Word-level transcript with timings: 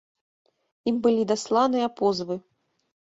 Ім 0.91 0.97
былі 1.05 1.27
дасланыя 1.31 1.87
позвы. 2.01 2.41